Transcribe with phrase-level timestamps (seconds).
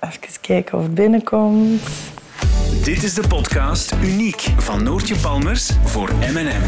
[0.00, 1.82] Even kijken of het binnenkomt.
[2.84, 6.62] Dit is de podcast Uniek van Noortje Palmers voor M&M.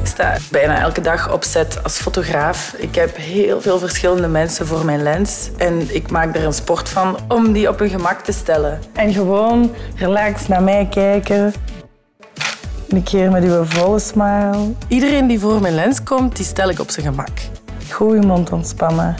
[0.00, 2.74] Ik sta bijna elke dag op set als fotograaf.
[2.78, 5.50] Ik heb heel veel verschillende mensen voor mijn lens.
[5.56, 8.80] En ik maak er een sport van om die op hun gemak te stellen.
[8.94, 11.52] En gewoon relaxed naar mij kijken.
[12.88, 14.72] Een keer met uw volle smile.
[14.88, 17.38] Iedereen die voor mijn lens komt, die stel ik op zijn gemak.
[17.90, 19.16] Goed je mond ontspannen.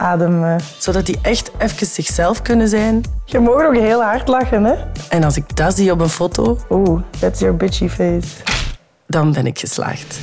[0.00, 0.60] Ademen.
[0.78, 3.04] Zodat die echt even zichzelf kunnen zijn.
[3.24, 4.74] Je mag ook heel hard lachen, hè?
[5.08, 6.58] En als ik dat zie op een foto...
[6.70, 8.28] Oeh, that's your bitchy face.
[9.06, 10.18] Dan ben ik geslaagd.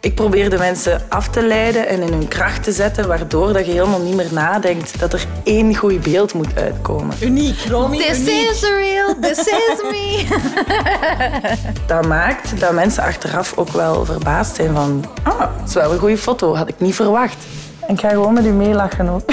[0.00, 3.66] Ik probeer de mensen af te leiden en in hun kracht te zetten, waardoor dat
[3.66, 7.16] je helemaal niet meer nadenkt dat er één goed beeld moet uitkomen.
[7.22, 7.96] Uniek, Romy.
[7.96, 8.50] This uniek.
[8.50, 10.24] is real, this is me.
[11.86, 15.04] Dat maakt dat mensen achteraf ook wel verbaasd zijn van...
[15.22, 17.36] Ah, dat is wel een goede foto, had ik niet verwacht.
[17.90, 19.30] En ik ga gewoon met u meelachen ook.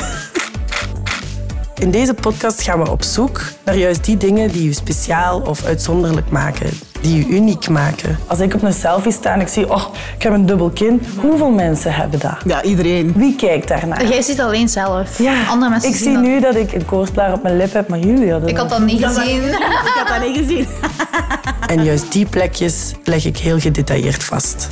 [1.79, 5.65] In deze podcast gaan we op zoek naar juist die dingen die u speciaal of
[5.65, 6.69] uitzonderlijk maken.
[7.01, 8.17] Die u uniek maken.
[8.27, 9.83] Als ik op een selfie sta en ik zie, oh,
[10.17, 11.01] ik heb een dubbel kin.
[11.21, 12.37] Hoeveel mensen hebben dat?
[12.45, 13.13] Ja, iedereen.
[13.15, 14.07] Wie kijkt daarnaar?
[14.07, 15.17] Jij ziet alleen zelf.
[15.17, 16.23] Ja, Andere mensen ik zien zie dat.
[16.23, 18.81] nu dat ik een koortsblaar op mijn lip heb, maar jullie hadden Ik had dat
[18.85, 19.43] niet gezien.
[19.89, 20.67] Ik had dat niet gezien.
[21.75, 24.67] En juist die plekjes leg ik heel gedetailleerd vast.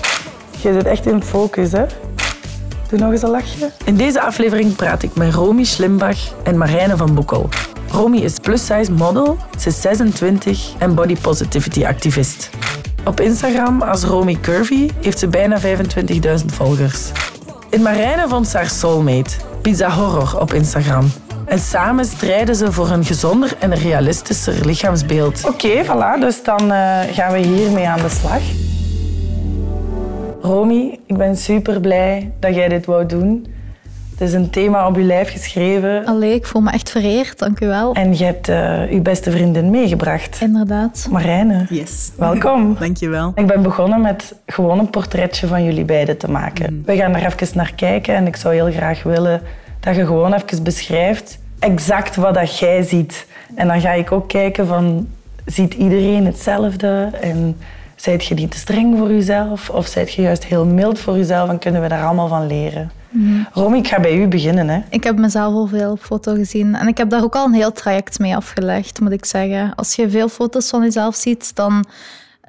[0.61, 1.85] Je zit echt in focus, hè?
[2.89, 3.71] Doe nog eens een lachje.
[3.85, 7.49] In deze aflevering praat ik met Romy Schlimbach en Marijne van Boekel.
[7.91, 12.49] Romy is plus-size model, ze is 26 en body positivity activist.
[13.05, 15.65] Op Instagram als Romy Curvy heeft ze bijna 25.000
[16.45, 17.11] volgers.
[17.69, 21.11] In Marijne vond ze haar soulmate, Pizza Horror op Instagram.
[21.45, 25.45] En samen strijden ze voor een gezonder en realistischer lichaamsbeeld.
[25.47, 26.19] Oké, voilà.
[26.19, 28.41] Dus dan eh, gaan we hiermee aan de slag.
[30.45, 33.45] Romy, ik ben super blij dat jij dit wou doen.
[34.11, 36.05] Het is een thema op je lijf geschreven.
[36.05, 37.93] Allee, ik voel me echt vereerd, dank u wel.
[37.93, 40.37] En je hebt eh, je beste vriendin meegebracht.
[40.41, 41.07] Inderdaad.
[41.11, 42.11] Marijne, Yes.
[42.17, 42.75] welkom.
[42.79, 43.31] Dankjewel.
[43.35, 46.83] Ik ben begonnen met gewoon een portretje van jullie beiden te maken.
[46.85, 49.41] We gaan er even naar kijken en ik zou heel graag willen
[49.79, 53.27] dat je gewoon even beschrijft exact wat dat jij ziet.
[53.55, 55.07] En dan ga ik ook kijken van,
[55.45, 57.09] ziet iedereen hetzelfde?
[57.21, 57.57] En
[57.95, 59.69] zijt je niet te streng voor jezelf?
[59.69, 62.91] Of zijt je juist heel mild voor jezelf en kunnen we daar allemaal van leren?
[63.53, 64.69] Romy, ik ga bij u beginnen.
[64.69, 64.81] Hè.
[64.89, 66.75] Ik heb mezelf al veel op foto gezien.
[66.75, 69.75] En ik heb daar ook al een heel traject mee afgelegd, moet ik zeggen.
[69.75, 71.85] Als je veel foto's van jezelf ziet, dan...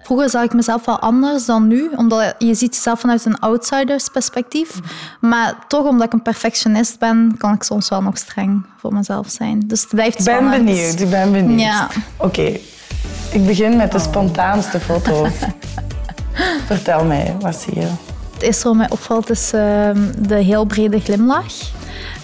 [0.03, 4.81] Vroeger zag ik mezelf wel anders dan nu, omdat je ziet jezelf vanuit een outsidersperspectief.
[5.21, 9.31] Maar toch, omdat ik een perfectionist ben, kan ik soms wel nog streng voor mezelf
[9.31, 9.62] zijn.
[9.67, 10.65] Dus het blijft Ik ben spannend.
[10.65, 11.61] benieuwd, ik ben benieuwd.
[11.61, 11.89] Ja.
[12.17, 12.56] Oké,
[13.31, 15.27] ik begin met de spontaanste foto.
[16.67, 17.87] Vertel mij, wat zie je?
[18.33, 21.55] Het eerste wat mij opvalt is ehm, de heel brede glimlach.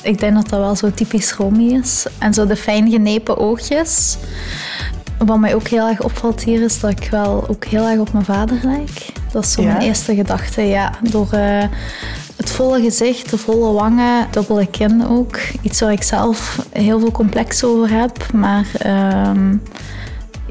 [0.03, 2.07] Ik denk dat dat wel zo typisch Romy is.
[2.19, 4.17] En zo de fijn genepen oogjes.
[5.19, 8.13] Wat mij ook heel erg opvalt hier is dat ik wel ook heel erg op
[8.13, 9.07] mijn vader lijk.
[9.33, 9.73] Dat is zo Ja?
[9.73, 10.93] mijn eerste gedachte, ja.
[11.11, 11.65] Door eh,
[12.37, 15.39] het volle gezicht, de volle wangen, dubbele kin ook.
[15.63, 18.33] Iets waar ik zelf heel veel complex over heb.
[18.33, 19.57] Maar ehm,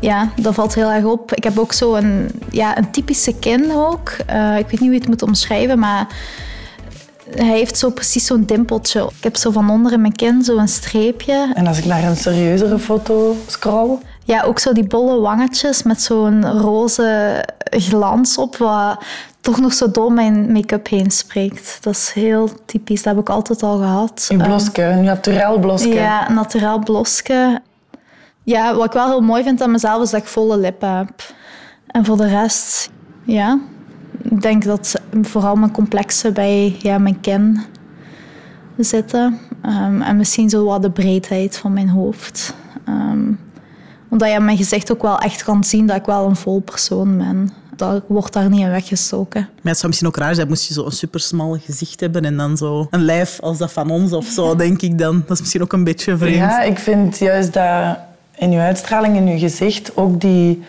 [0.01, 1.33] ja, dat valt heel erg op.
[1.33, 4.09] Ik heb ook zo een, ja, een typische kin ook.
[4.25, 6.07] Eh, ik weet niet hoe je het moet omschrijven, maar
[7.35, 9.01] hij heeft zo precies zo'n dimpeltje.
[9.17, 11.51] Ik heb zo van onder in mijn kin zo'n streepje.
[11.53, 16.01] En als ik naar een serieuzere foto scroll, Ja, ook zo die bolle wangetjes met
[16.01, 19.03] zo'n roze glans op, wat
[19.41, 21.77] toch nog zo door mijn make-up heen spreekt.
[21.81, 24.27] Dat is heel typisch, dat heb ik altijd al gehad.
[24.29, 25.93] een Eh, bloske, een naturel bloske.
[25.93, 27.61] ja, een naturaal bloske.
[28.51, 31.33] Ja, wat ik wel heel mooi vind aan mezelf is dat ik volle lippen heb.
[31.87, 32.89] En voor de rest,
[33.23, 33.59] ja,
[34.21, 37.61] ik denk dat vooral mijn complexen bij ja, mijn kin
[38.77, 39.39] zitten.
[39.61, 42.53] Ehm, en misschien zo wat de breedheid van mijn hoofd.
[42.85, 43.31] Ehm,
[44.09, 46.59] omdat je aan mijn gezicht ook wel echt kan zien dat ik wel een vol
[46.59, 47.49] persoon ben.
[47.75, 49.41] Dat wordt daar niet in weggestoken.
[49.41, 52.37] Maar het zou misschien ook raar zijn, moest je zo een supersmal gezicht hebben en
[52.37, 55.19] dan zo een lijf als dat van ons of zo, denk ik dan.
[55.21, 56.35] Dat is misschien ook een beetje vreemd.
[56.35, 58.09] Ja, ik vind juist dat
[58.41, 60.63] in uw uitstraling, in uw gezicht, ook die,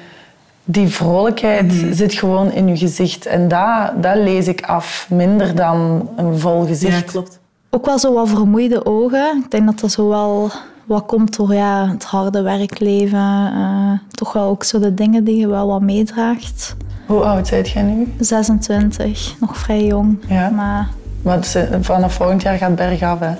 [0.65, 3.27] die vrolijkheid zit gewoon in uw gezicht.
[3.27, 7.05] En dat, dat lees ik af, minder dan een vol gezicht.
[7.05, 7.39] Ja, klopt.
[7.71, 9.43] Ook wel zo wat vermoeide ogen.
[9.45, 10.51] Ik denk dat dat zo wel
[10.85, 13.53] wat komt door ja, het harde werkleven.
[13.55, 16.77] eh, toch wel ook zo de dingen die je wel wat meedraagt.
[17.07, 18.13] Hoe oud zijt jij nu?
[18.19, 20.19] 26, nog vrij jong.
[20.29, 20.49] Ja.
[20.49, 20.89] Maar
[21.23, 23.35] Want vanaf volgend jaar gaat het bergaf, hè?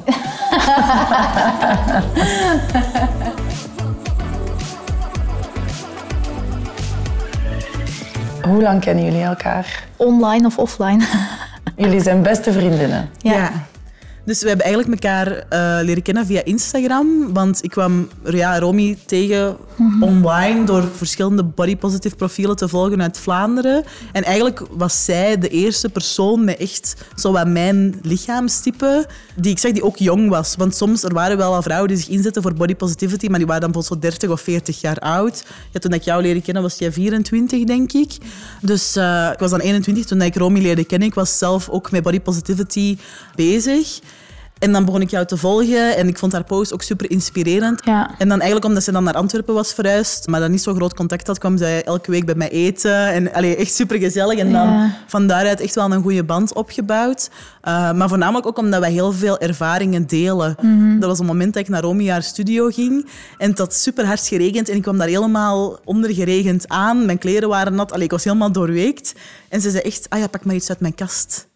[8.49, 9.85] Hoe lang kennen jullie elkaar?
[9.97, 11.05] online of offline.
[11.77, 13.11] Jullie zijn beste vriendinnen.
[13.19, 13.51] ja.
[14.25, 17.33] Dus we hebben eigenlijk elkaar eh, leren kennen via Instagram.
[17.33, 19.57] Want ik kwam ja, Romy tegen
[20.01, 23.85] online door verschillende body positive profielen te volgen uit Vlaanderen.
[24.13, 29.59] En eigenlijk was zij de eerste persoon met echt zo wat mijn lichaamstype, die ik
[29.59, 30.57] zeg die ook jong was.
[30.57, 33.47] Want soms er waren wel al vrouwen die zich inzetten voor body positivity, maar die
[33.47, 35.45] waren dan bijvoorbeeld zo 30 of 40 jaar oud.
[35.71, 38.17] Ja, toen ik jou leerde kennen was jij 24, denk ik.
[38.61, 41.09] Dus eh, ik was dan 21 toen ik Romy leerde kennen.
[41.09, 42.99] Ik was zelf ook met body positivity
[43.35, 44.01] bezig.
[44.63, 47.81] En dan begon ik jou te volgen en ik vond haar post ook super inspirerend.
[47.85, 48.11] Ja.
[48.19, 50.95] En dan eigenlijk omdat ze dan naar Antwerpen was verhuisd, maar dan niet zo groot
[50.95, 53.07] contact had, kwam zij elke week bij mij eten.
[53.07, 54.39] En allee, echt super gezellig.
[54.39, 54.97] En dan Ja.
[55.07, 57.31] van daaruit echt wel een goede band opgebouwd.
[57.65, 60.57] Uh, maar voornamelijk ook omdat wij heel veel ervaringen delen.
[61.01, 63.07] Dat was een moment dat ik naar Romy haar studio ging.
[63.39, 67.07] En het had super hard geregend en ik kwam daar helemaal ondergeregend aan.
[67.07, 67.93] Mijn kleren waren nat.
[67.93, 69.15] Allee, ik was helemaal doorweekt.
[69.49, 71.47] En ze zei echt, ah ja, pak maar iets uit mijn kast.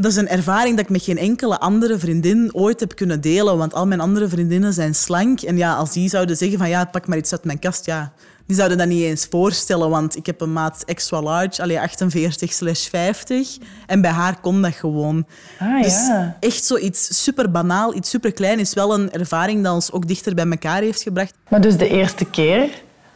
[0.00, 3.58] Dat is een ervaring dat ik met geen enkele andere vriendin ooit heb kunnen delen.
[3.58, 5.40] Want al mijn andere vriendinnen zijn slank.
[5.40, 7.86] En ja, als die zouden zeggen van ja, pak maar iets uit mijn kast.
[7.86, 8.12] Ja,
[8.46, 9.90] die zouden dat niet eens voorstellen.
[9.90, 13.56] Want ik heb een maat extra large, allee, 48 slash 50.
[13.86, 15.26] En bij haar kon dat gewoon.
[15.60, 16.36] Ah, dus ja.
[16.40, 20.34] echt zoiets super banaal, iets super klein is wel een ervaring dat ons ook dichter
[20.34, 21.34] bij elkaar heeft gebracht.
[21.48, 22.68] Maar dus de eerste keer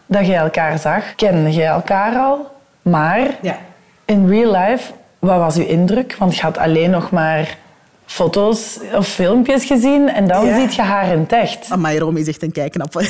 [0.07, 2.51] dat je elkaar zag, kende je elkaar al.
[2.83, 3.59] Maar Ja.
[4.05, 6.17] in real life, wat was uw indruk?
[6.19, 7.59] Want je had alleen nog maar
[8.07, 10.61] foto's of filmpjes gezien en dan Ja.
[10.61, 11.67] ziet je haar in het echt.
[11.69, 12.93] Amai, Romy is echt een kijknap.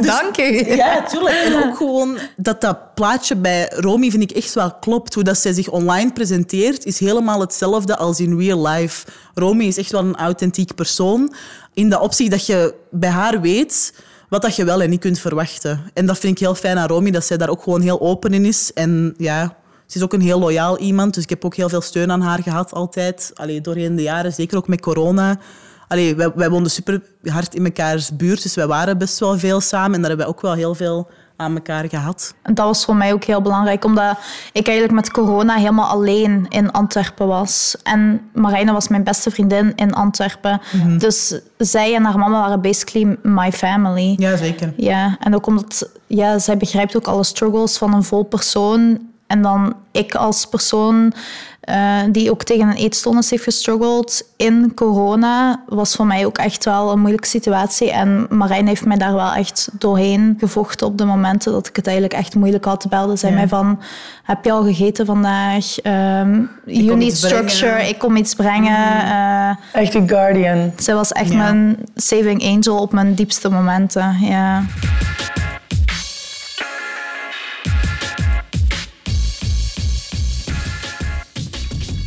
[0.00, 0.74] Dank u.
[0.74, 1.34] Ja, tuurlijk.
[1.44, 5.14] En ook gewoon dat dat plaatje bij Romy vind ik echt wel klopt.
[5.14, 9.06] Hoe dat zij zich online presenteert is helemaal hetzelfde als in real life.
[9.34, 11.34] Romy is echt wel een authentiek persoon.
[11.74, 13.94] In de optie dat je bij haar weet
[14.28, 15.80] wat dat je wel en niet kunt verwachten.
[15.94, 18.32] En dat vind ik heel fijn aan Romy, dat zij daar ook gewoon heel open
[18.32, 18.72] in is.
[18.72, 19.54] En ja,
[19.92, 21.14] ze is ook een heel loyaal iemand.
[21.14, 23.30] Dus ik heb ook heel veel steun aan haar gehad altijd.
[23.34, 25.38] Allee, doorheen de jaren, zeker ook met corona.
[25.88, 29.60] Allee, wij, wij woonden super hard in mekaars buurt, dus wij waren best wel veel
[29.60, 29.94] samen.
[29.94, 32.34] En daar hebben we ook wel heel veel aan elkaar gehad.
[32.42, 34.18] En dat was voor mij ook heel belangrijk, omdat
[34.52, 37.76] ik eigenlijk met corona helemaal alleen in Antwerpen was.
[37.82, 40.60] En Marijne was mijn beste vriendin in Antwerpen.
[40.98, 44.14] Dus zij en haar mama waren basically my family.
[44.18, 44.72] Ja, zeker.
[44.76, 49.10] Ja, en ook omdat ja, zij begrijpt ook alle struggles van een vol persoon.
[49.32, 51.12] En dan ik als persoon
[51.60, 56.64] eh, die ook tegen een eetstoornis heeft gestruggeld in corona, was voor mij ook echt
[56.64, 57.90] wel een moeilijke situatie.
[57.90, 61.86] En Marijn heeft mij daar wel echt doorheen gevochten op de momenten dat ik het
[61.86, 62.86] eigenlijk echt moeilijk had.
[62.88, 63.36] Belde zij Ja.
[63.36, 63.80] mij van,
[64.22, 65.78] heb je al gegeten vandaag?
[65.80, 67.50] Ehm you need iets brengen.
[67.50, 69.04] structure, ik kom iets brengen.
[69.04, 70.72] Eh, Echt uw guardian.
[70.76, 71.36] zij was echt Ja.
[71.36, 74.16] mijn saving angel op mijn diepste momenten.
[74.20, 74.62] Ja.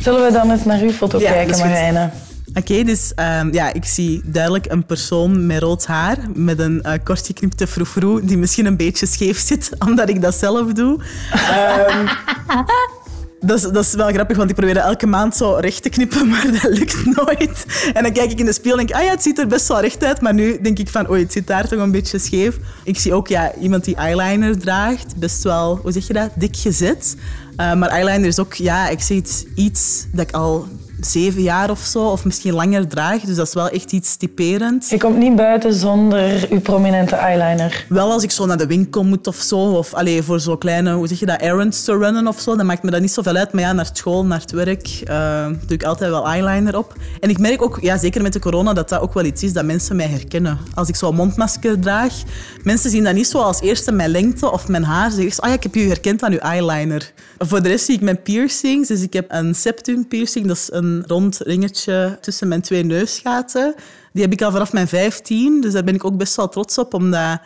[0.06, 1.58] Zullen we dan eens naar uw foto Ja, kijken.
[1.58, 2.10] Marijne?
[2.54, 6.92] Oké, dus ehm, ja, ik zie duidelijk een persoon met rood haar, met een eh
[7.04, 10.98] kort geknipte froufrou, die misschien een beetje scheef zit, omdat ik dat zelf doe.
[11.32, 12.06] Ehm,
[13.40, 16.46] dat, is, wel grappig, want ik probeer dat elke maand zo recht te knippen, maar
[16.62, 17.66] dat lukt nooit.
[17.92, 19.68] En dan kijk ik in de spiegel en denk ah ja, het ziet er best
[19.68, 22.18] wel recht uit, maar nu denk ik van, oei, het zit daar toch een beetje
[22.18, 22.58] scheef.
[22.84, 26.56] Ik zie ook ja, iemand die eyeliner draagt, best wel, hoe zeg je dat, dik
[26.56, 27.16] gezet.
[27.56, 30.68] Eh, maar eyeliner is ook, ja, ik het, iets dat ik al
[31.00, 33.20] zeven jaar of zo, of misschien langer draag.
[33.20, 34.88] Dus dat is wel echt iets typerend.
[34.88, 37.86] Je komt niet buiten zonder uw prominente eyeliner.
[37.88, 40.92] Wel als ik zo naar de winkel moet of zo, of allee, voor zo kleine,
[40.92, 43.36] hoe zeg je dat, errands te runnen of zo, dan maakt me dat niet zoveel
[43.36, 43.52] uit.
[43.52, 46.94] Maar ja, naar school, naar het werk, eh, doe ik altijd wel eyeliner op.
[47.20, 49.52] En ik merk ook, ja, zeker met de corona, dat dat ook wel iets is
[49.52, 50.58] dat mensen mij herkennen.
[50.74, 52.14] Als ik zo'n mondmasker draag,
[52.62, 55.10] mensen zien dat niet zo als eerste mijn lengte of mijn haar.
[55.10, 57.12] Ze zeggen, ah ja, ik heb je herkend aan je eyeliner.
[57.38, 58.88] Voor de rest zie ik mijn piercings.
[58.88, 63.74] Dus ik heb een septum piercing, dat is een rond ringetje tussen mijn twee neusgaten.
[64.12, 66.78] Die heb ik al vanaf mijn 15, dus daar ben ik ook best wel trots
[66.78, 67.38] op, omdat...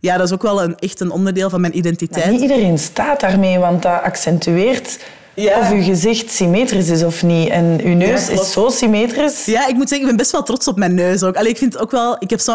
[0.00, 2.24] Ja, dat is ook wel een, echt een onderdeel van mijn identiteit.
[2.24, 4.98] Maar niet iedereen staat daarmee, want dat accentueert
[5.34, 5.58] Ja.
[5.60, 7.48] of uw gezicht symmetrisch is of niet.
[7.48, 9.44] En uw neus Ja, is zo symmetrisch.
[9.44, 11.36] Ja, ik moet zeggen, ik ben best wel trots op mijn neus ook.
[11.36, 12.16] Allee, ik vind ook wel...
[12.18, 12.52] Ik heb zo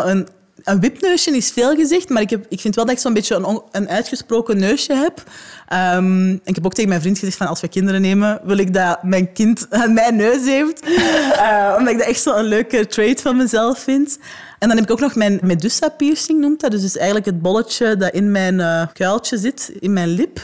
[0.64, 0.80] een...
[0.80, 3.62] Wipneusje is veel gezegd, maar ik, heb, ik vind wel dat ik zo'n beetje een,
[3.72, 5.24] een uitgesproken neusje heb.
[5.68, 8.74] En ik heb ook tegen mijn vriend gezegd van als we kinderen nemen, wil ik
[8.74, 10.80] dat mijn kind mijn neus heeft.
[11.32, 14.18] Eh, omdat ik dat echt zo'n leuke trait van mezelf vind.
[14.60, 16.72] En dan heb ik ook nog mijn Medusa piercing, noemt dat.
[16.72, 20.40] Dus, dus eigenlijk het bolletje dat in mijn eh, kuiltje zit, in mijn lip.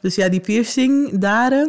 [0.00, 1.52] Dus ja, die piercing daar.
[1.52, 1.66] eh.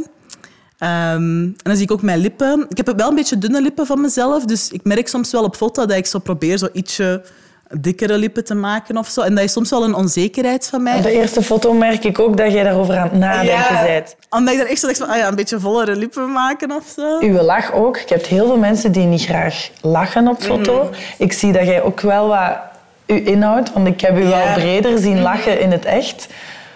[0.78, 2.66] Ehm, en dan zie ik ook mijn lippen.
[2.70, 4.46] Ik heb wel een beetje dunne lippen van mezelf.
[4.46, 7.24] Dus ik merk soms wel op foto dat ik zo probeer zo ietsje
[7.78, 9.22] dikkere lippen te maken of zo.
[9.22, 10.96] En dat is soms wel een onzekerheid van mij.
[10.98, 14.16] Op de eerste foto merk ik ook dat jij daarover aan het nadenken Ja, bent.
[14.30, 16.84] Omdat ik dan echt zo denk van, ah ja, een beetje vollere lippen maken of
[16.96, 17.20] zo.
[17.20, 17.98] Uw lach ook.
[17.98, 20.90] Ik heb heel veel mensen die niet graag lachen op foto.
[21.18, 22.58] Ik zie dat jij ook wel wat
[23.08, 24.30] uw inhoud, want ik heb u Ja.
[24.30, 26.28] wel breder zien lachen in het echt.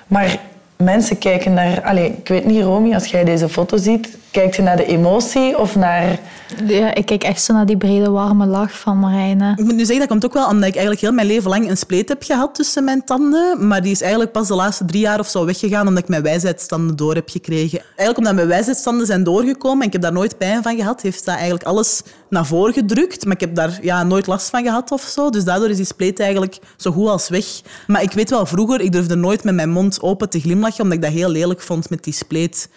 [0.08, 0.38] Maar
[0.78, 1.82] mensen kijken naar...
[1.84, 5.58] Allee, ik weet niet, Romy, als jij deze foto ziet, kijk je naar de emotie
[5.58, 6.20] of naar...
[6.66, 9.54] Ja, ik kijk echt zo naar die brede, warme lach van Marijne.
[9.56, 11.70] Ik moet nu zeggen, dat komt ook wel omdat ik eigenlijk heel mijn leven lang
[11.70, 13.68] een spleet heb gehad tussen mijn tanden.
[13.68, 16.24] Maar die is eigenlijk pas de laatste drie jaar of zo weggegaan omdat ik mijn
[16.24, 17.80] wijsheidstanden door heb gekregen.
[17.80, 21.26] Eigenlijk omdat mijn wijsheidstanden zijn doorgekomen en ik heb daar nooit pijn van gehad, heeft
[21.26, 23.26] dat eigenlijk alles naar voren gedrukt.
[23.26, 25.30] Maar ik heb daar ja, nooit last van gehad of zo.
[25.30, 27.46] Dus daardoor is die spleet eigenlijk zo goed als weg.
[27.88, 30.98] Maar ik weet wel, vroeger, ik durfde nooit met mijn mond open te glimlachen omdat
[30.98, 32.70] ik dat heel lelijk vond met die spleet.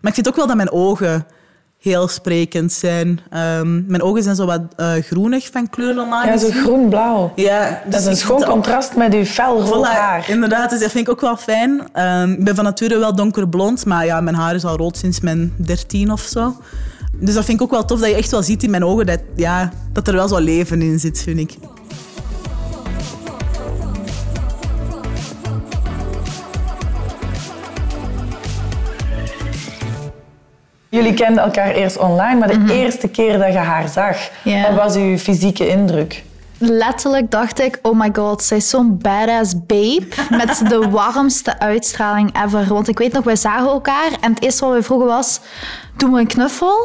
[0.00, 1.26] Maar ik vind ook wel dat mijn ogen
[1.78, 3.20] heel sprekend zijn.
[3.30, 7.32] Ehm, mijn ogen zijn zo wat eh, groenig van kleur normaal Ja, zo groen-blauw.
[7.34, 10.30] Ja, Dat is ik een schoon contrast met uw fel rood Voilà, haar.
[10.30, 11.88] Inderdaad, dus dat vind ik ook wel fijn.
[11.92, 15.20] Ehm, ik ben van nature wel donkerblond, maar ja, mijn haar is al rood sinds
[15.20, 16.56] mijn dertien of zo.
[17.12, 19.06] Dus dat vind ik ook wel tof, dat je echt wel ziet in mijn ogen
[19.06, 21.54] dat, ja, dat er wel zo leven in zit, vind ik.
[30.98, 34.62] Jullie kenden elkaar eerst online, maar de eerste keer dat je haar zag, Ja.
[34.62, 36.24] wat was uw fysieke indruk?
[36.60, 40.06] Letterlijk dacht ik, oh my god, zij is zo'n badass babe
[40.40, 42.66] met de warmste uitstraling ever.
[42.66, 45.40] Want ik weet nog, wij zagen elkaar en het eerste wat we vroegen was,
[45.96, 46.78] doen we een knuffel?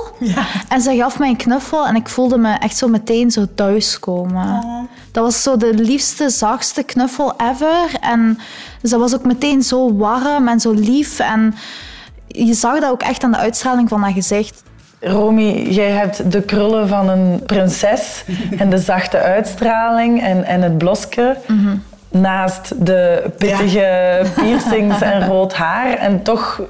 [0.70, 4.64] En zij gaf mij een knuffel en ik voelde me echt zo meteen zo thuiskomen.
[5.12, 7.98] Dat was zo de liefste, zachtste knuffel ever.
[8.02, 8.40] En
[8.84, 11.20] ze was ook meteen zo warm en zo lief.
[11.20, 11.56] En
[12.34, 14.64] je zag dat ook echt aan de uitstraling van haar gezicht.
[15.00, 18.24] Romy, jij hebt de krullen van een prinses
[18.60, 21.38] en de zachte uitstraling en, en het blosje.
[22.10, 25.94] Naast de pittige piercings en rood haar.
[25.98, 26.62] En toch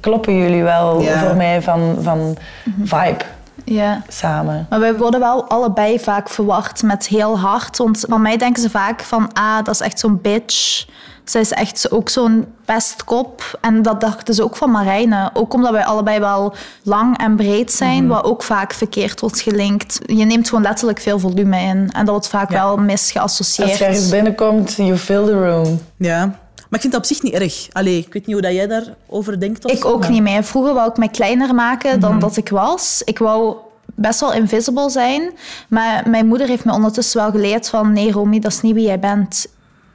[0.00, 1.18] kloppen jullie wel Ja.
[1.18, 2.36] voor mij van, van
[2.82, 3.24] vibe
[3.64, 4.02] Ja.
[4.08, 4.66] samen.
[4.70, 7.78] Maar wij worden wel allebei vaak verward met heel hard.
[7.78, 10.86] Want van mij denken ze vaak van, ah, dat is echt zo'n bitch.
[11.24, 13.58] Zij is echt zo- ook zo'n pestkop.
[13.60, 15.30] En dat dachten ze ook van Marijne.
[15.34, 19.98] Ook omdat wij allebei wel lang en breed zijn, wat ook vaak verkeerd wordt gelinkt.
[20.06, 21.76] Je neemt gewoon letterlijk veel volume in.
[21.92, 22.62] En dat wordt vaak Ja.
[22.62, 23.78] wel Als misgeassocieerd.
[23.78, 25.80] je ergens binnenkomt, you fill the room.
[25.96, 26.18] Ja.
[26.26, 27.68] Maar ik vind dat op zich niet erg.
[27.72, 29.64] Allee, ik weet niet hoe dat jij daarover denkt.
[29.64, 30.44] Of Ik zo, ook maar- niet meer.
[30.44, 33.02] Vroeger wou ik mij kleiner maken dan dat ik was.
[33.04, 33.56] Ik wou
[33.94, 35.30] best wel invisible zijn.
[35.68, 37.92] Maar mijn moeder heeft me ondertussen wel geleerd van...
[37.92, 39.46] Nee, Romy, dat is niet wie jij bent.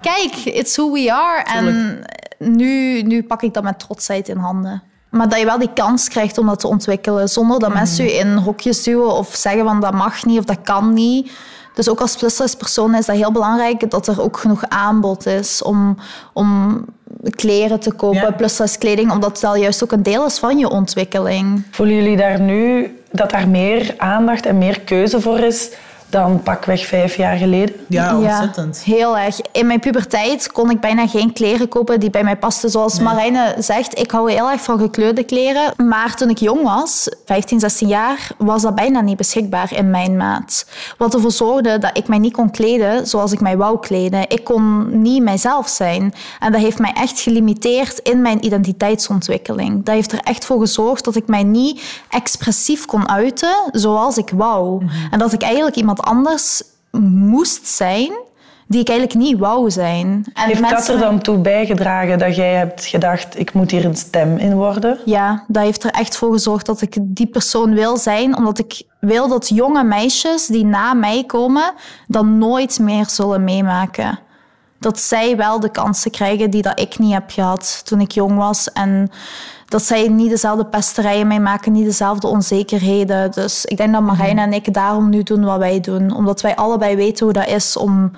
[0.02, 1.44] Kijk, it's who we are.
[1.44, 2.00] En
[2.38, 4.84] nu, nu pak ik dat met trotsheid in handen.
[5.10, 7.28] Maar dat je wel die kans krijgt om dat te ontwikkelen.
[7.30, 10.62] Zonder dat mensen je in hokjes duwen of zeggen van dat mag niet of dat
[10.64, 11.32] kan niet.
[11.74, 15.62] Dus ook als plus persoon is dat heel belangrijk dat er ook genoeg aanbod is
[15.62, 15.98] om,
[16.34, 16.86] om
[17.30, 18.32] kleren te kopen, Ja.
[18.32, 21.64] plus kleding, omdat dat juist ook een deel is van je ontwikkeling.
[21.72, 25.70] Voelen jullie daar nu dat daar meer aandacht en meer keuze voor is
[26.10, 27.76] dan pakweg vijf jaar geleden?
[27.88, 28.84] Ja, ontzettend.
[28.84, 29.40] heel erg.
[29.52, 32.70] In mijn puberteit kon ik bijna geen kleren kopen die bij mij pasten.
[32.70, 35.74] Zoals Marijne zegt, ik hou heel erg van gekleurde kleren.
[35.88, 40.18] Maar toen ik jong was, 15, 16 jaar, was dat bijna niet beschikbaar in mijn
[40.18, 40.66] maat.
[40.98, 44.30] Wat ervoor zorgde dat ik mij niet kon kleden zoals ik mij wou kleden.
[44.30, 46.14] Ik kon niet mijzelf zijn.
[46.40, 49.84] En dat heeft mij echt gelimiteerd in mijn identiteitsontwikkeling.
[49.86, 54.30] Dat heeft er echt voor gezorgd dat ik mij niet expressief kon uiten zoals ik
[54.30, 54.86] wou.
[55.12, 58.12] En dat ik eigenlijk iemand anders moest zijn
[58.70, 60.26] die ik eigenlijk niet wou zijn.
[60.34, 63.96] En Heeft dat er dan toe bijgedragen dat jij hebt gedacht, ik moet hier een
[63.96, 65.00] stem in worden?
[65.06, 68.38] Ja, dat heeft er echt voor gezorgd dat ik die persoon wil zijn.
[68.38, 71.74] Omdat ik wil dat jonge meisjes die na mij komen,
[72.08, 74.20] dat nooit meer zullen meemaken.
[74.80, 78.38] Dat zij wel de kansen krijgen die dat ik niet heb gehad toen ik jong
[78.38, 78.72] was.
[78.72, 79.12] En
[79.66, 83.32] dat zij niet dezelfde pesterijen meemaken, niet dezelfde onzekerheden.
[83.32, 86.16] Dus ik denk dat Marijne en ik daarom nu doen wat wij doen.
[86.16, 88.12] Omdat wij allebei weten hoe dat is om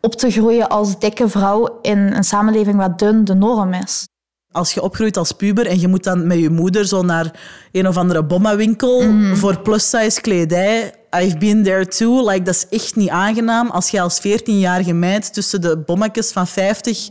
[0.00, 4.06] op te groeien als dikke vrouw in een samenleving waar dun de norm is.
[4.52, 7.30] Als je opgroeit als puber en je moet dan met je moeder zo naar
[7.72, 9.02] een of andere bommenwinkel
[9.34, 10.92] voor plus-size kledij.
[11.16, 12.30] I've been there too.
[12.30, 16.46] Like, dat is echt niet aangenaam als je als 14-jarige meid tussen de bommetjes van
[16.46, 17.08] 50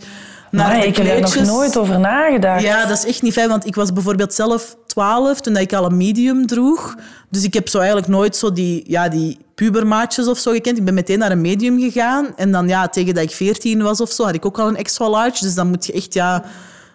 [0.51, 2.61] naar Maar de ik heb er nog nooit over nagedacht.
[2.61, 5.85] Ja, dat is echt niet fijn, want ik was bijvoorbeeld zelf 12 toen ik al
[5.85, 6.95] een medium droeg.
[7.29, 10.77] Dus ik heb zo eigenlijk nooit zo die, ja, die pubermaatjes of zo gekend.
[10.77, 12.27] Ik ben meteen naar een medium gegaan.
[12.35, 14.75] En dan ja, tegen dat ik 14 was of zo, had ik ook al een
[14.75, 15.43] extra large.
[15.43, 16.43] Dus dan moet je echt ja,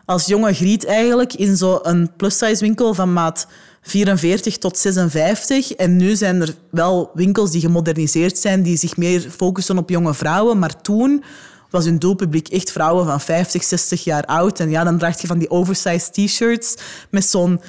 [0.06, 3.46] als jonge griet eigenlijk in zo'n plus-size winkel van maat
[3.82, 5.72] 44 tot 56.
[5.72, 10.14] En nu zijn er wel winkels die gemoderniseerd zijn, die zich meer focussen op jonge
[10.14, 10.58] vrouwen.
[10.58, 11.24] Maar toen
[11.70, 14.60] was hun doelpubliek echt vrouwen van 50, 60 jaar oud.
[14.60, 16.74] En ja, dan draag je van die oversized t-shirts
[17.10, 17.60] met zo'n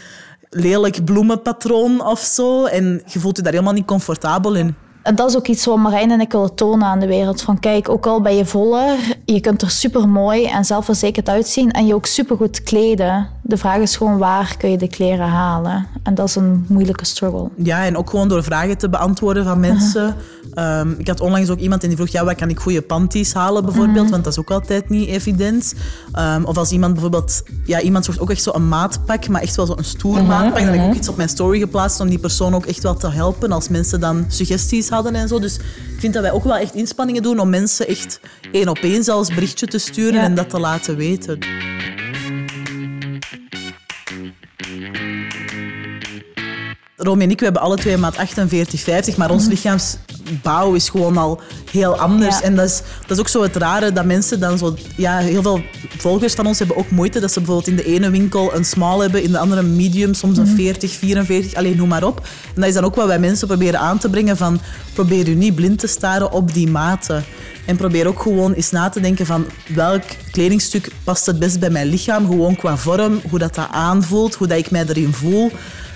[0.50, 2.66] lelijk bloemenpatroon of zo.
[2.66, 4.76] En je voelt je daar helemaal niet comfortabel in.
[5.08, 7.42] En dat is ook iets wat Marijn en ik willen tonen aan de wereld.
[7.42, 11.72] Van kijk, ook al ben je voller, je kunt er super mooi en zelfverzekerd uitzien
[11.72, 13.28] en je ook super goed kleden.
[13.48, 15.88] De vraag is gewoon waar kun je de kleren halen?
[16.04, 17.50] En dat is een moeilijke struggle.
[17.56, 20.16] Ja, en ook gewoon door vragen te beantwoorden van mensen.
[20.56, 23.34] Um, ik had onlangs ook iemand en die vroeg, ja, waar kan ik goede panties
[23.34, 24.10] halen bijvoorbeeld?
[24.10, 25.74] Want dat is ook altijd niet evident.
[26.20, 29.56] Um, of als iemand bijvoorbeeld, ja, iemand zocht ook echt zo een maatpak, maar echt
[29.56, 30.64] wel zo'n stoer maatpak.
[30.64, 32.96] Dan heb ik ook iets op mijn story geplaatst om die persoon ook echt wel
[32.96, 35.40] te helpen als mensen dan suggesties hadden en zo.
[35.40, 35.56] Dus
[35.94, 38.20] ik vind dat wij ook wel echt inspanningen doen om mensen echt
[38.52, 41.40] één op één zelfs berichtje te sturen en dat te laten weten.
[47.00, 49.52] Romy en ik we hebben alle twee maat 48, 50, maar ons mhm.
[49.52, 52.42] lichaamsbouw is gewoon al heel anders.
[52.42, 54.76] En dat is, dat is ook zo het rare dat mensen dan zo...
[54.96, 55.62] Ja, heel veel
[55.98, 59.00] volgers van ons hebben ook moeite dat ze bijvoorbeeld in de ene winkel een small
[59.00, 61.00] hebben, in de andere een medium, soms een 40, mhm.
[61.00, 62.18] 44, alleen noem maar op.
[62.56, 64.60] En dat is dan ook wat wij mensen proberen aan te brengen van
[64.94, 67.24] probeer u niet blind te staren op die maten.
[67.66, 71.70] En probeer ook gewoon eens na te denken van welk kledingstuk past het best bij
[71.70, 75.52] mijn lichaam, gewoon qua vorm, hoe dat, dat aanvoelt, hoe dat ik mij erin voel.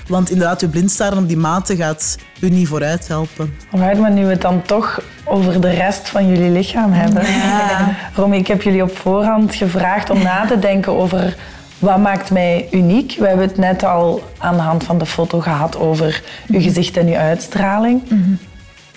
[0.08, 3.56] Want inderdaad, je blind staren op die maten gaat u niet vooruit helpen.
[3.72, 7.32] Alright, maar nu we het dan toch over de rest van jullie lichaam hebben.
[7.32, 7.96] Ja.
[8.16, 11.36] Romy, ik heb jullie op voorhand gevraagd om na te denken over
[11.80, 13.16] wat maakt mij uniek.
[13.20, 16.68] We hebben het net al aan de hand van de foto gehad over uw mhm.
[16.68, 18.02] gezicht en uw uitstraling.
[18.10, 18.40] Mm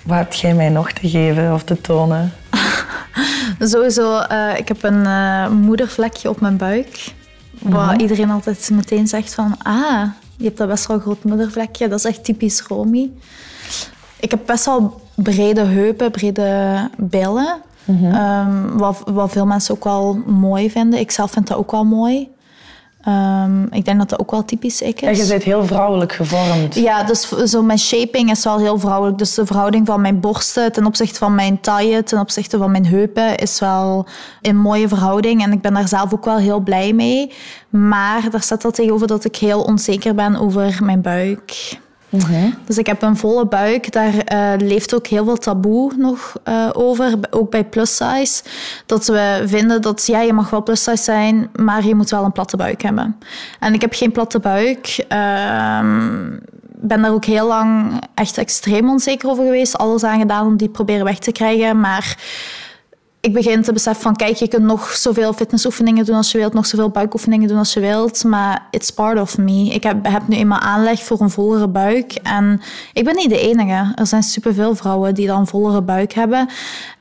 [0.03, 2.33] Wat heb jij mij nog te geven of te tonen?
[3.59, 7.13] Sowieso, uh, ik heb een uh, moedervlekje op mijn buik.
[7.59, 8.01] Waar mhm.
[8.01, 9.55] iedereen altijd meteen zegt van...
[9.63, 10.03] Ah,
[10.37, 11.87] je hebt dat best wel een groot moedervlekje.
[11.87, 13.11] Dat is echt typisch Romy.
[14.19, 17.61] Ik heb best wel brede heupen, brede billen.
[17.85, 18.05] Mhm.
[18.05, 20.99] Ehm, wat, wat veel mensen ook wel mooi vinden.
[20.99, 22.29] Ik zelf vind dat ook wel mooi.
[23.07, 25.07] Um, ik denk dat dat ook wel typisch ik is.
[25.07, 26.75] En je bent heel vrouwelijk gevormd.
[26.75, 29.17] Ja, dus zo mijn shaping is wel heel vrouwelijk.
[29.17, 32.85] Dus de verhouding van mijn borsten ten opzichte van mijn taille, ten opzichte van mijn
[32.85, 34.05] heupen, is wel
[34.41, 35.43] een mooie verhouding.
[35.43, 37.31] En ik ben daar zelf ook wel heel blij mee.
[37.69, 41.77] Maar daar staat wel tegenover dat ik heel onzeker ben over mijn buik.
[42.65, 43.91] Dus ik heb een volle buik.
[43.91, 48.43] Daar uh, leeft ook heel veel taboe nog uh, over, ook bij plus size.
[48.85, 52.23] Dat we vinden dat ja, je mag wel plus size zijn, maar je moet wel
[52.23, 53.19] een platte buik hebben.
[53.59, 55.05] En ik heb geen platte buik.
[55.09, 55.79] Uh,
[56.77, 59.77] ben daar ook heel lang echt extreem onzeker over geweest.
[59.77, 62.17] Alles aan gedaan om die proberen weg te krijgen, maar
[63.25, 66.53] ik begin te beseffen van, kijk, je kunt nog zoveel fitnessoefeningen doen als je wilt,
[66.53, 69.69] nog zoveel buikoefeningen doen als je wilt, maar it's part of me.
[69.69, 72.61] Ik heb, heb nu eenmaal aanleg voor een vollere buik en
[72.93, 73.91] ik ben niet de enige.
[73.95, 76.49] Er zijn superveel vrouwen die dan een vollere buik hebben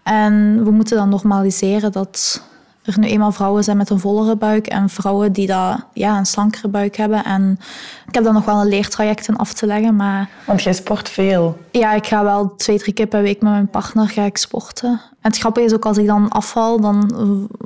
[0.03, 2.43] en we moeten dan normaliseren dat
[2.85, 6.27] er nu eenmaal vrouwen zijn met een vollere buik en vrouwen die dat, ja, een
[6.27, 7.25] slankere buik hebben.
[7.25, 7.59] En
[8.07, 9.97] ik heb daar nog wel een leertraject in af te leggen.
[9.97, 10.29] Maar...
[10.47, 11.59] Want jij sport veel.
[11.71, 15.01] Ja, ik ga wel twee, drie keer per week met mijn partner ga ik sporten.
[15.25, 17.11] En het grappige is ook als ik dan afval, dan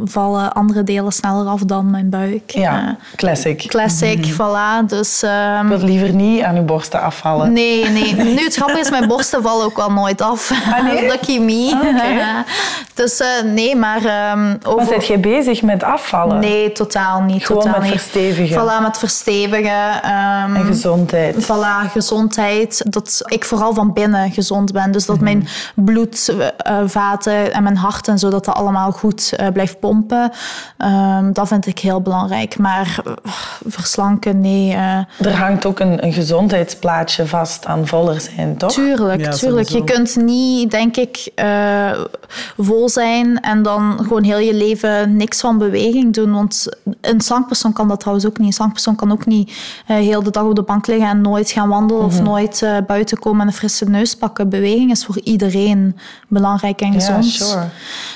[0.05, 2.51] vallen andere delen sneller af dan mijn buik.
[2.51, 3.67] Ja, classic.
[3.67, 4.87] Classic, mm voilà.
[4.87, 5.73] Dus, um...
[5.73, 7.53] Ik wil liever niet aan uw borsten afvallen.
[7.53, 8.15] Nee, nee.
[8.15, 10.51] Nu, het grappige is, mijn borsten vallen ook wel nooit af.
[10.51, 11.07] Ah, nee?
[11.11, 11.73] Lucky me.
[11.83, 12.53] Ah,
[13.03, 14.33] dus uh, nee, maar...
[14.33, 14.97] Um, over...
[14.97, 16.39] Maar je bezig met afvallen?
[16.39, 17.47] Nee, totaal niet.
[17.47, 18.01] Gewoon totaal met niet.
[18.01, 18.61] verstevigen?
[18.61, 19.95] Voilà, met verstevigen.
[19.95, 21.45] Um, en gezondheid?
[21.45, 22.83] Voilà, gezondheid.
[22.93, 24.93] Dat ik vooral van binnen gezond ben.
[24.93, 25.45] Dus dat mm -hmm.
[25.75, 30.33] mijn bloedvaten en mijn hart en zo, dat dat allemaal goed uh, blijft pompen.
[30.79, 32.59] Um, dat vind ik heel belangrijk.
[32.59, 33.13] Maar uh,
[33.67, 34.73] verslanken, nee.
[34.73, 34.99] Uh...
[35.21, 38.73] Er hangt ook een, een, gezondheidsplaatje vast aan voller zijn, toch?
[38.73, 39.69] Tuurlijk, ja, tuurlijk.
[39.69, 41.33] Je kunt niet, denk ik,
[42.59, 46.33] vol zijn en dan gewoon heel je leven niks van beweging doen.
[46.33, 46.67] Want
[47.01, 48.47] een zangpersoon kan dat trouwens ook niet.
[48.47, 49.53] Een zangpersoon kan ook niet
[49.85, 52.23] heel de dag op de bank liggen en nooit gaan wandelen of mhm.
[52.23, 54.49] nooit buiten komen en een frisse neus pakken.
[54.49, 55.97] Beweging is voor iedereen
[56.29, 57.38] belangrijk en gezond.
[57.47, 57.69] Sure.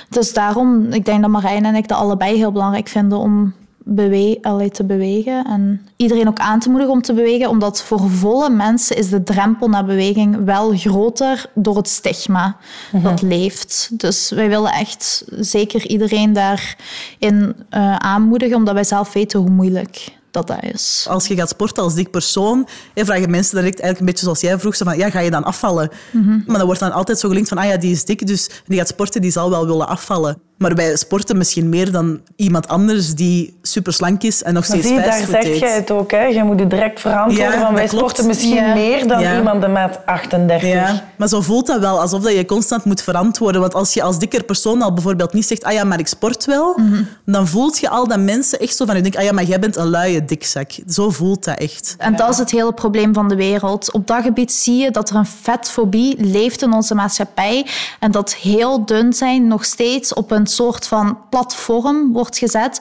[0.08, 3.54] Dus daarom, ik denk dat Marijn en ik dat allebei heel belangrijk vinden om
[3.84, 5.44] bewe te bewegen.
[5.44, 7.48] En iedereen ook aan te moedigen om te bewegen.
[7.48, 12.56] Omdat voor volle mensen is de drempel naar beweging wel groter door het stigma
[12.92, 13.02] mhm.
[13.02, 13.88] dat leeft.
[13.92, 20.20] Dus wij willen echt zeker iedereen daarin uh, aanmoedigen, omdat wij zelf weten hoe moeilijk
[20.32, 21.06] dat dat is.
[21.08, 24.58] Als je gaat sporten als dik persoon, vragen mensen direct eigenlijk een beetje zoals jij
[24.58, 25.90] vroeg, van, ja, ga je dan afvallen?
[26.10, 26.40] Mhm.
[26.46, 28.78] Maar dan wordt dan altijd zo gelinkt van, ah ja, die is dik, dus die
[28.78, 30.40] gaat sporten, die zal wel willen afvallen.
[30.62, 34.78] Maar wij sporten misschien meer dan iemand anders die super slank is en nog Maar
[34.78, 36.10] steeds zie, daar zeg jij het ook.
[36.10, 36.22] Hè?
[36.24, 37.52] Je moet je direct verantwoorden.
[37.58, 37.90] Ja, van, wij klopt.
[38.04, 38.74] sporten misschien Ja.
[38.74, 39.36] meer dan Ja.
[39.36, 40.68] iemand de maat 38.
[40.68, 43.60] Ja, maar zo voelt dat wel, alsof dat je constant moet verantwoorden.
[43.60, 46.44] Want als je als dikker persoon al bijvoorbeeld niet zegt, ah ja, maar ik sport
[46.44, 47.02] wel, Mhm.
[47.24, 49.58] dan voelt je al dat mensen echt zo van je denken, ah ja, maar jij
[49.58, 50.70] bent een luie dikzak.
[50.88, 51.94] Zo voelt dat echt.
[51.98, 53.92] En dat is het hele probleem van de wereld.
[53.92, 57.66] Op dat gebied zie je dat er een vetfobie leeft in onze maatschappij.
[58.00, 62.80] En dat heel dun zijn nog steeds op een soort van platform wordt gezet.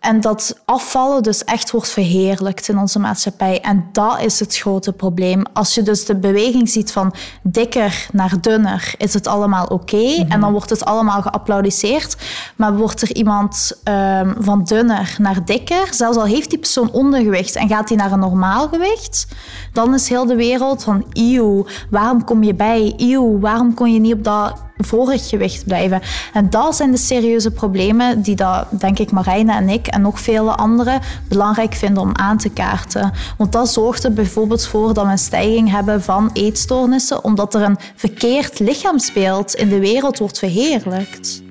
[0.00, 3.60] En dat afvallen dus echt wordt verheerlijkt in onze maatschappij.
[3.60, 5.42] En dat is het grote probleem.
[5.52, 10.24] Als je dus de beweging ziet van dikker naar dunner, is het allemaal oké.
[10.28, 12.16] En dan wordt het allemaal geapplaudisseerd.
[12.56, 17.56] Maar wordt er iemand ehm, van dunner naar dikker, zelfs al heeft die persoon ondergewicht
[17.56, 19.26] en gaat die naar een normaal gewicht,
[19.72, 22.94] dan is heel de wereld van eeuw, waarom kom je bij?
[22.96, 24.52] Eeuw, waarom kon je niet op dat
[24.84, 26.00] vorig gewicht blijven.
[26.32, 30.20] En dat zijn de serieuze problemen die dat, denk ik Marijne en ik en nog
[30.20, 33.12] vele anderen belangrijk vinden om aan te kaarten.
[33.38, 37.62] Want dat zorgt er bijvoorbeeld voor dat we een stijging hebben van eetstoornissen, omdat er
[37.62, 41.42] een verkeerd lichaamsbeeld in de wereld wordt verheerlijkt.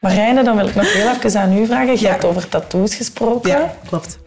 [0.00, 1.92] Marijne, dan wil ik nog heel even aan u vragen.
[1.92, 2.10] Je Ja.
[2.10, 3.50] hebt over tattoos gesproken.
[3.50, 4.18] Ja, klopt.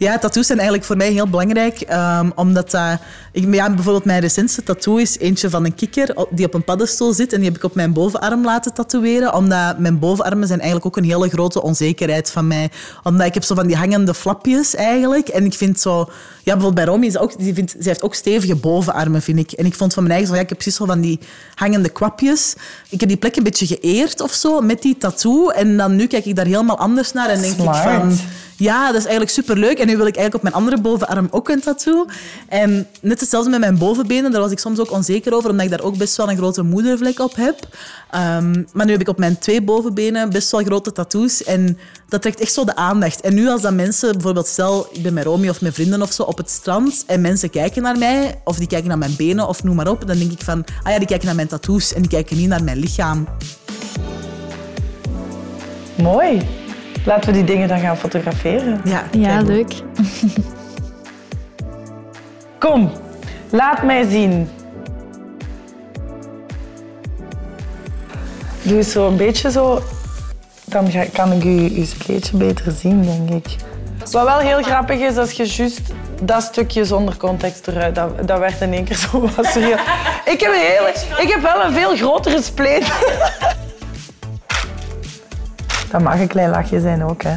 [0.00, 2.98] Ja, tattoos zijn eigenlijk voor mij heel belangrijk, ehm, omdat dat...
[3.32, 7.12] Ik, ja, bijvoorbeeld mijn recentste tattoo is eentje van een kikker die op een paddenstoel
[7.12, 10.86] zit en die heb ik op mijn bovenarm laten tatoeëren, omdat mijn bovenarmen zijn eigenlijk
[10.86, 12.70] ook een hele grote onzekerheid van mij.
[13.02, 16.10] Omdat ik heb zo van die hangende flapjes eigenlijk en ik vind zo...
[16.42, 19.52] Ja, bijvoorbeeld bij Romy, is ook, die vindt, zij heeft ook stevige bovenarmen, vind ik.
[19.52, 21.18] En ik vond van mijn eigen zo, ja, ik heb precies zo van die
[21.54, 22.54] hangende kwapjes.
[22.88, 26.06] Ik heb die plek een beetje geëerd of zo met die tattoo en dan nu
[26.06, 28.18] kijk ik daar helemaal anders naar en denk ik van...
[28.60, 29.78] Ja, dat is eigenlijk superleuk.
[29.78, 32.06] En nu wil ik eigenlijk op mijn andere bovenarm ook een tattoo.
[32.48, 34.30] En net hetzelfde met mijn bovenbenen.
[34.30, 36.62] Daar was ik soms ook onzeker over, omdat ik daar ook best wel een grote
[36.62, 37.68] moedervlek op heb.
[38.10, 41.44] Ehm, maar nu heb ik op mijn twee bovenbenen best wel grote tattoos.
[41.44, 43.20] En dat trekt echt zo de aandacht.
[43.20, 46.12] En nu als dat mensen, bijvoorbeeld stel, ik ben met Romy of met vrienden of
[46.12, 49.48] zo op het strand en mensen kijken naar mij, of die kijken naar mijn benen
[49.48, 51.92] of noem maar op, dan denk ik van, ah ja, die kijken naar mijn tattoos
[51.92, 53.28] en die kijken niet naar mijn lichaam.
[55.96, 56.59] Mooi.
[57.04, 58.80] Laten we die dingen dan gaan fotograferen.
[58.84, 59.72] Ja, Ja, leuk.
[62.58, 62.90] Kom,
[63.50, 64.48] laat mij zien.
[68.62, 69.82] Doe eens zo een beetje zo.
[70.64, 73.56] Dan kan ik u uw spleetje beter zien, denk ik.
[73.98, 75.80] Wat wel heel grappig is, als je juist
[76.22, 79.80] dat stukje zonder context eruit, dat, dat werd in één keer zo wat serieus.
[80.24, 82.92] Ik heb, een hele, ik heb wel een veel grotere spleet.
[85.90, 87.36] Dat mag een klein lachje zijn ook, hè.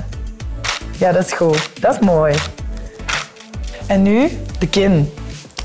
[0.98, 1.82] Ja, dat is goed.
[1.82, 2.36] Dat is mooi.
[3.88, 5.14] En nu de kin.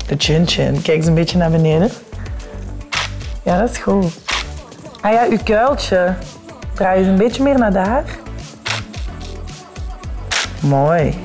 [0.07, 0.81] De chin-chin.
[0.81, 1.89] Kijk eens een beetje naar beneden.
[3.43, 4.19] Ja, dat is goed.
[5.01, 6.13] Ah ja, uw kuiltje.
[6.73, 8.03] Draai eens een beetje meer naar daar.
[10.59, 11.17] Mooi.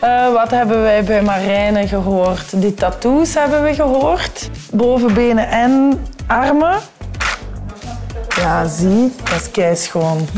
[0.00, 2.60] Eh, wat hebben wij bij Marijne gehoord?
[2.60, 4.50] Die tattoos hebben we gehoord.
[4.72, 6.78] Bovenbenen en armen.
[8.42, 9.12] Ja, zie.
[9.24, 10.28] Dat is keischoon.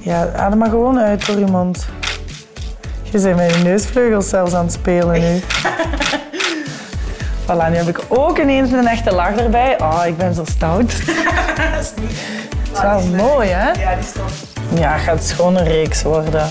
[0.00, 1.86] Ja, adem maar gewoon uit door je mond.
[3.02, 5.40] Je bent met je neusvleugels zelfs aan het spelen nu.
[7.46, 9.80] Voilà, nu heb ik ook ineens een echte lach erbij.
[9.80, 10.92] Oh, ik ben zo stout.
[11.66, 11.94] Dat
[12.74, 13.80] is wel mooi, hè?
[13.80, 14.32] Ja, die stond.
[14.74, 16.50] Ja, het gaat schoon een reeks worden.